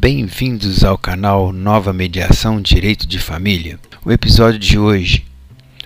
Bem-vindos 0.00 0.82
ao 0.82 0.96
canal 0.96 1.52
Nova 1.52 1.92
Mediação 1.92 2.58
Direito 2.58 3.06
de 3.06 3.18
Família. 3.18 3.78
O 4.02 4.10
episódio 4.10 4.58
de 4.58 4.78
hoje: 4.78 5.26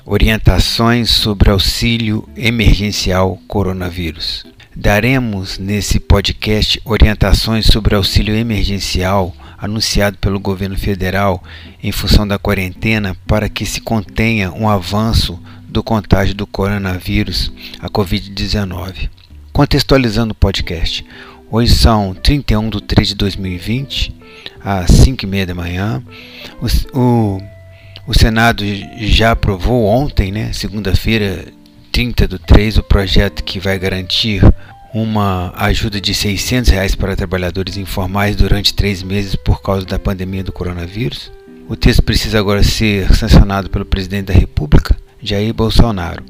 Orientações 0.06 1.10
sobre 1.10 1.50
auxílio 1.50 2.24
emergencial 2.36 3.36
coronavírus. 3.48 4.46
Daremos 4.72 5.58
nesse 5.58 5.98
podcast 5.98 6.80
orientações 6.84 7.66
sobre 7.66 7.96
auxílio 7.96 8.36
emergencial 8.36 9.34
anunciado 9.58 10.16
pelo 10.18 10.38
governo 10.38 10.78
federal 10.78 11.42
em 11.82 11.90
função 11.90 12.24
da 12.24 12.38
quarentena 12.38 13.16
para 13.26 13.48
que 13.48 13.66
se 13.66 13.80
contenha 13.80 14.52
um 14.52 14.68
avanço 14.68 15.42
do 15.68 15.82
contágio 15.82 16.36
do 16.36 16.46
coronavírus, 16.46 17.50
a 17.80 17.88
Covid-19. 17.88 19.10
Contextualizando 19.52 20.32
o 20.32 20.36
podcast, 20.36 21.04
hoje 21.54 21.72
são 21.72 22.12
31 22.12 22.68
de 22.68 22.82
3 22.82 23.08
de 23.08 23.14
2020, 23.14 24.12
às 24.60 24.90
5 24.90 25.24
e 25.24 25.28
meia 25.28 25.46
da 25.46 25.54
manhã. 25.54 26.02
O, 26.60 26.98
o, 26.98 27.42
o 28.08 28.12
Senado 28.12 28.64
já 28.98 29.30
aprovou 29.30 29.84
ontem, 29.84 30.32
né, 30.32 30.52
segunda-feira, 30.52 31.44
30 31.92 32.26
do 32.26 32.40
3, 32.40 32.78
o 32.78 32.82
projeto 32.82 33.44
que 33.44 33.60
vai 33.60 33.78
garantir 33.78 34.42
uma 34.92 35.52
ajuda 35.56 36.00
de 36.00 36.12
600 36.12 36.70
reais 36.72 36.96
para 36.96 37.14
trabalhadores 37.14 37.76
informais 37.76 38.34
durante 38.34 38.74
três 38.74 39.00
meses 39.04 39.36
por 39.36 39.62
causa 39.62 39.86
da 39.86 39.98
pandemia 39.98 40.42
do 40.42 40.52
coronavírus. 40.52 41.30
O 41.68 41.76
texto 41.76 42.02
precisa 42.02 42.40
agora 42.40 42.64
ser 42.64 43.14
sancionado 43.14 43.70
pelo 43.70 43.84
presidente 43.84 44.26
da 44.26 44.34
República, 44.34 44.96
Jair 45.24 45.54
Bolsonaro. 45.54 46.22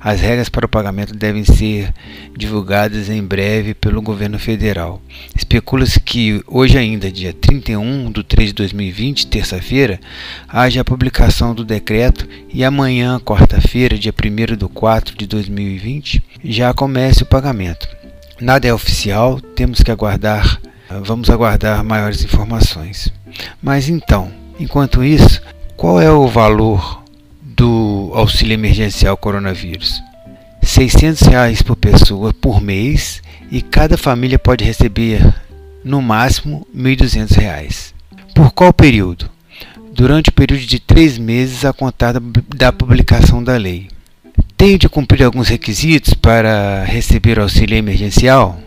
As 0.00 0.20
regras 0.20 0.48
para 0.48 0.64
o 0.64 0.68
pagamento 0.68 1.14
devem 1.14 1.44
ser 1.44 1.92
divulgadas 2.36 3.10
em 3.10 3.22
breve 3.22 3.74
pelo 3.74 4.00
governo 4.00 4.38
federal. 4.38 5.02
Especula-se 5.36 6.00
que 6.00 6.42
hoje 6.46 6.78
ainda, 6.78 7.12
dia 7.12 7.32
31 7.32 8.10
de 8.10 8.22
3 8.22 8.48
de 8.48 8.54
2020, 8.54 9.26
terça-feira, 9.26 10.00
haja 10.48 10.80
a 10.80 10.84
publicação 10.84 11.54
do 11.54 11.64
decreto 11.64 12.26
e 12.52 12.64
amanhã, 12.64 13.20
quarta-feira, 13.20 13.98
dia 13.98 14.14
1 14.14 14.56
de 14.56 14.68
4 14.68 15.16
de 15.16 15.26
2020, 15.26 16.22
já 16.44 16.72
comece 16.72 17.24
o 17.24 17.26
pagamento. 17.26 17.88
Nada 18.40 18.68
é 18.68 18.72
oficial, 18.72 19.40
temos 19.40 19.82
que 19.82 19.90
aguardar, 19.90 20.60
vamos 21.02 21.28
aguardar 21.28 21.84
maiores 21.84 22.24
informações. 22.24 23.12
Mas 23.60 23.88
então, 23.88 24.32
enquanto 24.60 25.02
isso, 25.02 25.42
qual 25.76 26.00
é 26.00 26.10
o 26.10 26.28
valor 26.28 27.02
do 27.58 28.12
auxílio 28.14 28.54
emergencial 28.54 29.16
coronavírus? 29.16 30.00
600 30.62 31.22
reais 31.22 31.60
por 31.60 31.74
pessoa 31.74 32.32
por 32.32 32.60
mês 32.60 33.20
e 33.50 33.60
cada 33.60 33.98
família 33.98 34.38
pode 34.38 34.64
receber 34.64 35.34
no 35.84 36.00
máximo 36.00 36.64
R$ 36.72 36.96
1.200. 36.96 37.92
Por 38.32 38.52
qual 38.52 38.72
período? 38.72 39.28
Durante 39.92 40.30
o 40.30 40.32
período 40.32 40.64
de 40.64 40.78
três 40.78 41.18
meses 41.18 41.64
a 41.64 41.72
contar 41.72 42.14
da 42.56 42.72
publicação 42.72 43.42
da 43.42 43.56
lei. 43.56 43.88
Tenho 44.56 44.78
de 44.78 44.88
cumprir 44.88 45.24
alguns 45.24 45.48
requisitos 45.48 46.14
para 46.14 46.84
receber 46.84 47.40
auxílio 47.40 47.76
emergencial? 47.76 48.60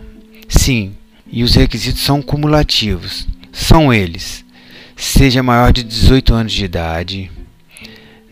Sim, 0.50 0.92
e 1.32 1.44
os 1.44 1.56
requisitos 1.56 2.02
são 2.02 2.22
cumulativos. 2.22 3.26
São 3.54 3.94
eles: 3.94 4.44
seja 4.98 5.42
maior 5.42 5.72
de 5.72 5.82
18 5.82 6.34
anos 6.34 6.52
de 6.52 6.66
idade, 6.66 7.32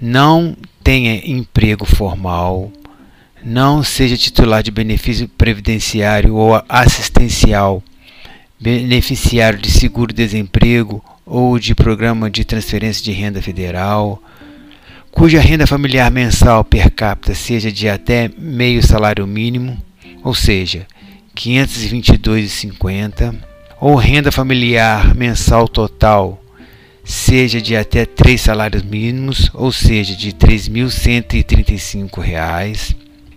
não 0.01 0.55
tenha 0.83 1.21
emprego 1.29 1.85
formal, 1.85 2.71
não 3.43 3.83
seja 3.83 4.17
titular 4.17 4.63
de 4.63 4.71
benefício 4.71 5.27
previdenciário 5.27 6.35
ou 6.35 6.61
assistencial, 6.67 7.83
beneficiário 8.59 9.59
de 9.59 9.71
seguro-desemprego 9.71 11.03
ou 11.25 11.59
de 11.59 11.73
programa 11.75 12.29
de 12.29 12.43
transferência 12.43 13.03
de 13.03 13.11
renda 13.11 13.41
federal 13.41 14.21
cuja 15.11 15.41
renda 15.41 15.67
familiar 15.67 16.09
mensal 16.11 16.63
per 16.63 16.89
capita 16.91 17.33
seja 17.33 17.71
de 17.71 17.89
até 17.89 18.29
meio 18.37 18.85
salário 18.85 19.25
mínimo, 19.27 19.77
ou 20.23 20.33
seja, 20.33 20.87
R$ 21.35 21.41
522,50, 21.65 23.35
ou 23.81 23.95
renda 23.95 24.31
familiar 24.31 25.15
mensal 25.15 25.67
total 25.67 26.41
seja 27.03 27.61
de 27.61 27.75
até 27.75 28.05
três 28.05 28.39
salários 28.41 28.83
mínimos, 28.83 29.49
ou 29.53 29.71
seja, 29.71 30.15
de 30.15 30.29
R$ 30.29 30.33
3.135, 30.33 32.95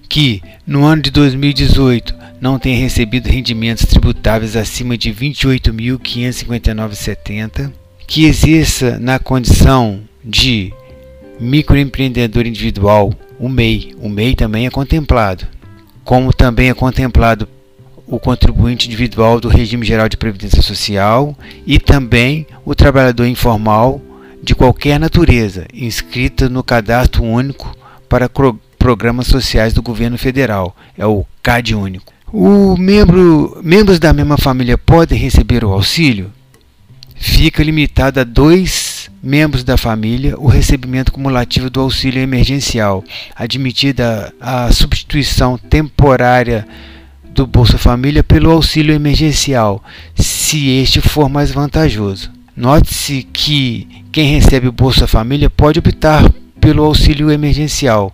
que 0.09 0.43
no 0.67 0.85
ano 0.85 1.03
de 1.03 1.11
2018 1.11 2.15
não 2.41 2.59
tenha 2.59 2.79
recebido 2.79 3.29
rendimentos 3.29 3.85
tributáveis 3.87 4.57
acima 4.57 4.99
de 4.99 5.11
R$ 5.11 5.31
28.559,70, 5.31 7.71
que 8.07 8.25
exerça 8.25 8.99
na 8.99 9.19
condição 9.19 10.01
de 10.25 10.73
microempreendedor 11.41 12.47
individual, 12.47 13.13
o 13.39 13.49
MEI. 13.49 13.95
O 13.99 14.09
MEI 14.09 14.35
também 14.35 14.67
é 14.67 14.71
contemplado, 14.71 15.47
como 16.05 16.33
também 16.33 16.69
é 16.69 16.75
contemplado 16.75 17.49
o 18.13 18.21
contribuinte 18.21 18.89
individual 18.89 19.41
do 19.41 19.49
regime 19.49 19.87
geral 19.87 20.07
de 20.07 20.19
previdência 20.19 20.61
social 20.61 21.35
e 21.67 21.79
também 21.79 22.47
o 22.63 22.75
trabalhador 22.75 23.27
informal 23.27 24.03
de 24.43 24.55
qualquer 24.55 25.01
natureza, 25.01 25.67
inscrito 25.73 26.51
no 26.51 26.63
cadastro 26.63 27.25
único 27.25 27.75
para 28.11 28.29
programas 28.79 29.29
sociais 29.29 29.73
do 29.73 29.81
governo 29.81 30.19
federal, 30.19 30.77
é 30.99 31.07
o 31.07 31.25
CAD 31.43 31.75
único. 31.75 32.13
O 32.31 32.77
membro, 32.77 33.59
membros 33.65 33.99
da 33.99 34.13
mesma 34.13 34.37
família 34.37 34.77
podem 34.77 35.19
receber 35.19 35.65
o 35.65 35.73
auxílio? 35.73 36.31
Fica 37.15 37.63
limitado 37.63 38.21
a 38.21 38.25
dois 38.25 39.11
membros 39.23 39.65
da 39.65 39.79
família 39.79 40.39
o 40.39 40.49
recebimento 40.49 41.13
cumulativo 41.13 41.71
do 41.71 41.81
auxílio 41.81 42.21
emergencial, 42.21 43.03
admitida 43.35 44.35
a 44.39 44.71
substituição 44.71 45.57
temporária 45.57 46.69
do 47.35 47.47
Bolsa 47.47 47.79
Família 47.79 48.23
pelo 48.23 48.51
auxílio 48.51 48.95
emergencial, 48.95 49.83
se 50.15 50.69
este 50.69 51.01
for 51.01 51.29
mais 51.29 51.51
vantajoso. 51.51 52.31
Note-se 52.57 53.23
que 53.33 53.89
quem 54.13 54.35
recebe 54.35 54.69
o 54.69 54.73
Bolsa 54.73 55.07
Família 55.07 55.49
pode 55.49 55.79
optar 55.79 56.31
pelo 56.61 56.85
auxílio 56.85 57.31
emergencial, 57.31 58.13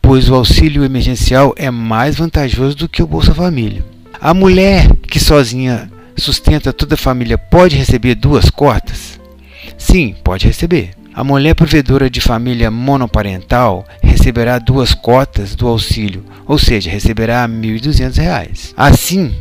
pois 0.00 0.28
o 0.28 0.34
auxílio 0.34 0.84
emergencial 0.84 1.54
é 1.56 1.70
mais 1.70 2.16
vantajoso 2.16 2.76
do 2.76 2.88
que 2.88 3.02
o 3.02 3.06
Bolsa 3.06 3.34
Família. 3.34 3.84
A 4.20 4.34
mulher 4.34 4.94
que 5.08 5.18
sozinha 5.18 5.90
sustenta 6.16 6.72
toda 6.72 6.94
a 6.94 6.98
família 6.98 7.38
pode 7.38 7.76
receber 7.76 8.14
duas 8.14 8.50
cotas? 8.50 9.18
Sim, 9.78 10.14
pode 10.22 10.46
receber. 10.46 10.99
A 11.12 11.24
mulher 11.24 11.54
provedora 11.54 12.08
de 12.08 12.20
família 12.20 12.70
monoparental 12.70 13.84
receberá 14.00 14.58
duas 14.58 14.94
cotas 14.94 15.56
do 15.56 15.66
auxílio, 15.66 16.24
ou 16.46 16.56
seja, 16.56 16.88
receberá 16.88 17.44
R$ 17.46 17.52
1.200. 17.52 18.72
Assim, 18.76 19.34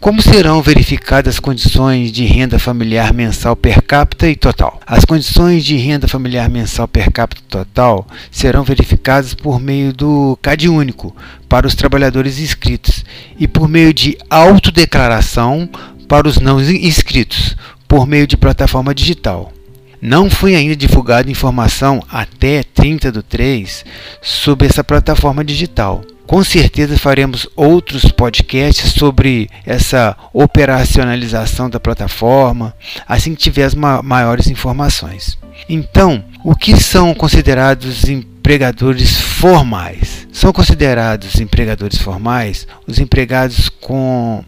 como 0.00 0.20
serão 0.20 0.60
verificadas 0.60 1.34
as 1.34 1.40
condições 1.40 2.10
de 2.10 2.24
renda 2.24 2.58
familiar 2.58 3.12
mensal 3.12 3.54
per 3.54 3.80
capita 3.82 4.28
e 4.28 4.34
total? 4.34 4.80
As 4.86 5.04
condições 5.04 5.64
de 5.64 5.76
renda 5.76 6.08
familiar 6.08 6.48
mensal 6.48 6.88
per 6.88 7.12
capita 7.12 7.42
total 7.48 8.06
serão 8.30 8.64
verificadas 8.64 9.34
por 9.34 9.60
meio 9.60 9.92
do 9.92 10.36
CAD 10.42 10.68
único 10.68 11.14
para 11.48 11.66
os 11.66 11.74
trabalhadores 11.76 12.40
inscritos 12.40 13.04
e 13.38 13.46
por 13.46 13.68
meio 13.68 13.94
de 13.94 14.18
autodeclaração 14.28 15.68
para 16.08 16.26
os 16.26 16.38
não 16.38 16.60
inscritos, 16.60 17.56
por 17.86 18.06
meio 18.06 18.26
de 18.26 18.36
plataforma 18.36 18.92
digital. 18.92 19.52
Não 20.00 20.30
foi 20.30 20.54
ainda 20.54 20.76
divulgada 20.76 21.30
informação 21.30 22.02
até 22.08 22.62
30 22.62 23.10
do 23.10 23.22
3 23.22 23.84
sobre 24.22 24.66
essa 24.66 24.84
plataforma 24.84 25.44
digital. 25.44 26.02
Com 26.26 26.44
certeza 26.44 26.98
faremos 26.98 27.48
outros 27.56 28.04
podcasts 28.12 28.92
sobre 28.92 29.48
essa 29.64 30.14
operacionalização 30.32 31.70
da 31.70 31.80
plataforma, 31.80 32.74
assim 33.08 33.34
que 33.34 33.40
tivermos 33.40 34.02
maiores 34.04 34.46
informações. 34.46 35.38
Então, 35.68 36.22
o 36.44 36.54
que 36.54 36.76
são 36.78 37.14
considerados 37.14 38.04
empregadores 38.04 39.18
formais? 39.18 40.28
São 40.30 40.52
considerados 40.52 41.40
empregadores 41.40 41.98
formais 41.98 42.66
os 42.86 42.98
empregados 42.98 43.70
com 43.70 44.44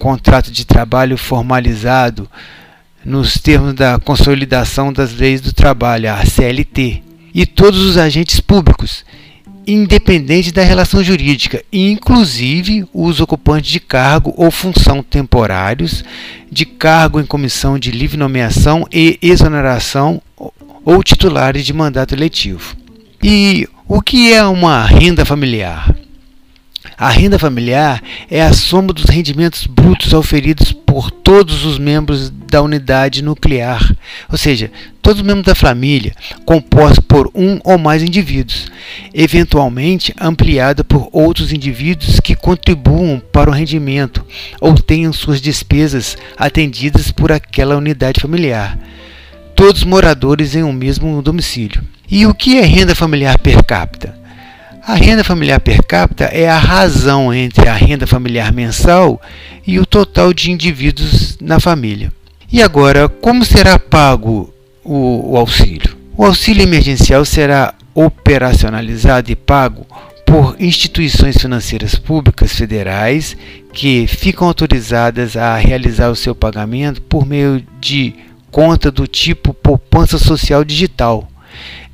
contrato 0.00 0.50
de 0.50 0.64
trabalho 0.64 1.16
formalizado 1.16 2.28
nos 3.04 3.38
termos 3.38 3.74
da 3.74 3.98
Consolidação 3.98 4.92
das 4.92 5.14
Leis 5.14 5.40
do 5.40 5.52
Trabalho, 5.52 6.12
a 6.12 6.24
CLT, 6.24 7.02
e 7.34 7.46
todos 7.46 7.80
os 7.80 7.96
agentes 7.96 8.40
públicos, 8.40 9.04
independente 9.66 10.52
da 10.52 10.62
relação 10.62 11.02
jurídica, 11.02 11.62
inclusive 11.72 12.86
os 12.92 13.20
ocupantes 13.20 13.70
de 13.70 13.80
cargo 13.80 14.34
ou 14.36 14.50
função 14.50 15.02
temporários, 15.02 16.04
de 16.50 16.64
cargo 16.64 17.20
em 17.20 17.26
comissão 17.26 17.78
de 17.78 17.90
livre 17.90 18.16
nomeação 18.16 18.86
e 18.92 19.18
exoneração 19.22 20.20
ou 20.84 21.02
titulares 21.02 21.64
de 21.64 21.72
mandato 21.72 22.14
eletivo. 22.14 22.76
E 23.22 23.68
o 23.86 24.00
que 24.00 24.32
é 24.32 24.42
uma 24.44 24.84
renda 24.84 25.24
familiar? 25.24 25.94
A 26.96 27.08
renda 27.08 27.38
familiar 27.38 28.02
é 28.30 28.42
a 28.42 28.52
soma 28.52 28.92
dos 28.92 29.04
rendimentos 29.04 29.66
brutos 29.66 30.12
auferidos 30.12 30.72
por 30.72 31.10
todos 31.10 31.64
os 31.64 31.78
membros 31.78 32.32
da 32.50 32.60
unidade 32.60 33.22
nuclear, 33.22 33.94
ou 34.28 34.36
seja, 34.36 34.70
todos 35.00 35.20
os 35.20 35.26
membros 35.26 35.46
da 35.46 35.54
família, 35.54 36.12
composta 36.44 37.00
por 37.00 37.30
um 37.34 37.58
ou 37.64 37.78
mais 37.78 38.02
indivíduos, 38.02 38.66
eventualmente 39.14 40.14
ampliada 40.20 40.84
por 40.84 41.08
outros 41.12 41.52
indivíduos 41.52 42.20
que 42.20 42.34
contribuam 42.34 43.22
para 43.32 43.50
o 43.50 43.52
rendimento 43.52 44.24
ou 44.60 44.74
tenham 44.74 45.12
suas 45.12 45.40
despesas 45.40 46.18
atendidas 46.36 47.10
por 47.10 47.32
aquela 47.32 47.76
unidade 47.76 48.20
familiar, 48.20 48.78
todos 49.54 49.84
moradores 49.84 50.54
em 50.54 50.62
um 50.62 50.72
mesmo 50.72 51.22
domicílio. 51.22 51.82
E 52.10 52.26
o 52.26 52.34
que 52.34 52.58
é 52.58 52.62
renda 52.62 52.94
familiar 52.94 53.38
per 53.38 53.62
capita? 53.64 54.18
A 54.82 54.94
renda 54.94 55.22
familiar 55.22 55.60
per 55.60 55.84
capita 55.86 56.24
é 56.24 56.48
a 56.48 56.58
razão 56.58 57.32
entre 57.32 57.68
a 57.68 57.74
renda 57.74 58.06
familiar 58.06 58.52
mensal 58.52 59.20
e 59.66 59.78
o 59.78 59.86
total 59.86 60.32
de 60.32 60.50
indivíduos 60.50 61.38
na 61.40 61.60
família. 61.60 62.10
E 62.52 62.60
agora, 62.62 63.08
como 63.08 63.44
será 63.44 63.78
pago 63.78 64.52
o, 64.84 65.32
o 65.32 65.36
auxílio? 65.36 65.96
O 66.16 66.24
auxílio 66.24 66.64
emergencial 66.64 67.24
será 67.24 67.74
operacionalizado 67.94 69.30
e 69.30 69.36
pago 69.36 69.86
por 70.26 70.56
instituições 70.58 71.36
financeiras 71.36 71.94
públicas 71.94 72.52
federais 72.52 73.36
que 73.72 74.06
ficam 74.08 74.48
autorizadas 74.48 75.36
a 75.36 75.56
realizar 75.56 76.08
o 76.10 76.16
seu 76.16 76.34
pagamento 76.34 77.00
por 77.02 77.24
meio 77.24 77.64
de 77.80 78.14
conta 78.50 78.90
do 78.90 79.06
tipo 79.06 79.54
poupança 79.54 80.18
social 80.18 80.64
digital, 80.64 81.28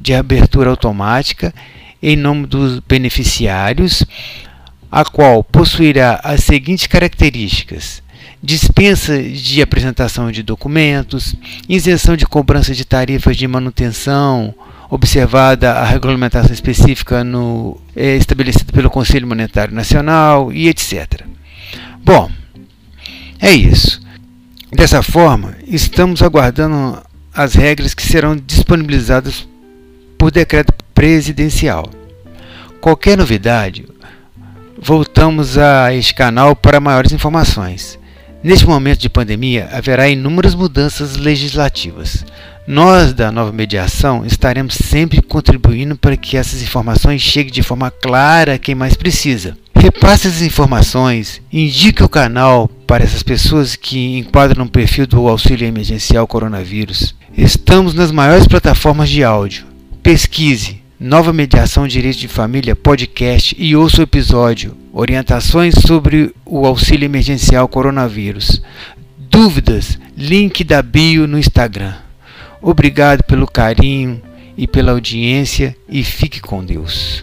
de 0.01 0.15
abertura 0.15 0.71
automática 0.71 1.53
em 2.03 2.17
nome 2.17 2.47
dos 2.47 2.81
beneficiários, 2.81 4.05
a 4.91 5.05
qual 5.05 5.45
possuirá 5.45 6.21
as 6.23 6.45
seguintes 6.45 6.87
características: 6.87 8.03
dispensa 8.47 9.21
de 9.21 9.61
apresentação 9.61 10.31
de 10.31 10.41
documentos, 10.41 11.35
isenção 11.69 12.17
de 12.17 12.25
cobrança 12.25 12.73
de 12.73 12.85
tarifas 12.85 13.37
de 13.37 13.47
manutenção, 13.49 14.55
observada 14.89 15.73
a 15.73 15.85
regulamentação 15.85 16.53
específica 16.53 17.25
no, 17.25 17.77
é, 17.97 18.17
estabelecida 18.17 18.73
pelo 18.73 18.89
Conselho 18.89 19.27
Monetário 19.27 19.75
Nacional 19.75 20.53
e 20.53 20.69
etc. 20.69 21.23
Bom, 22.05 22.31
é 23.41 23.51
isso. 23.51 24.01
Dessa 24.73 25.03
forma, 25.03 25.57
estamos 25.67 26.23
aguardando 26.23 27.03
as 27.35 27.55
regras 27.55 27.95
que 27.95 28.03
serão 28.03 28.37
disponibilizadas 28.37 29.47
por 30.17 30.31
decreto 30.31 30.73
presidencial. 30.95 31.91
Qualquer 32.81 33.19
novidade, 33.19 33.85
voltamos 34.81 35.59
a 35.59 35.93
este 35.93 36.15
canal 36.15 36.55
para 36.55 36.79
maiores 36.79 37.11
informações. 37.11 37.99
Neste 38.43 38.67
momento 38.67 39.01
de 39.01 39.09
pandemia, 39.09 39.69
haverá 39.73 40.09
inúmeras 40.09 40.55
mudanças 40.55 41.17
legislativas. 41.17 42.25
Nós, 42.67 43.13
da 43.13 43.33
nova 43.33 43.53
mediação, 43.53 44.25
estaremos 44.25 44.75
sempre 44.75 45.23
contribuindo 45.23 45.97
para 45.97 46.17
que 46.17 46.37
essas 46.37 46.63
informações 46.63 47.21
cheguem 47.23 47.53
de 47.53 47.63
forma 47.63 47.91
clara 47.91 48.55
a 48.55 48.59
quem 48.59 48.75
mais 48.75 48.95
precisa. 48.95 49.57
Repasse 49.75 50.27
essas 50.27 50.43
informações, 50.43 51.41
indique 51.53 52.03
o 52.03 52.09
canal 52.09 52.69
para 52.87 53.05
essas 53.05 53.23
pessoas 53.23 53.77
que 53.77 54.19
enquadram 54.19 54.65
no 54.65 54.71
perfil 54.71 55.07
do 55.07 55.29
auxílio 55.29 55.67
emergencial 55.67 56.27
coronavírus. 56.27 57.15
Estamos 57.37 57.95
nas 57.95 58.11
maiores 58.11 58.47
plataformas 58.47 59.09
de 59.09 59.23
áudio. 59.23 59.67
Pesquise 60.03 60.86
Nova 60.99 61.31
Mediação 61.31 61.87
Direito 61.87 62.17
de 62.17 62.27
Família 62.27 62.75
podcast 62.75 63.55
e 63.59 63.77
ouça 63.77 64.01
o 64.01 64.03
episódio 64.03 64.75
Orientações 64.95 65.75
sobre 65.87 66.35
o 66.43 66.67
Auxílio 66.67 67.05
Emergencial 67.05 67.69
Coronavírus. 67.69 68.63
Dúvidas? 69.19 69.99
Link 70.17 70.65
da 70.65 70.81
bio 70.81 71.27
no 71.27 71.39
Instagram. 71.39 71.93
Obrigado 72.63 73.23
pelo 73.25 73.47
carinho 73.47 74.23
e 74.57 74.67
pela 74.67 74.93
audiência 74.93 75.77
e 75.87 76.03
fique 76.03 76.41
com 76.41 76.65
Deus. 76.65 77.23